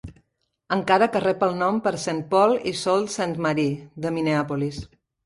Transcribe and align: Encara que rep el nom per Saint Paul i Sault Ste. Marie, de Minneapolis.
Encara 0.77 1.07
que 1.15 1.19
rep 1.25 1.43
el 1.47 1.53
nom 1.59 1.77
per 1.87 1.93
Saint 2.03 2.21
Paul 2.31 2.55
i 2.71 2.73
Sault 2.85 3.13
Ste. 3.17 3.29
Marie, 3.47 3.77
de 4.07 4.13
Minneapolis. 4.17 4.81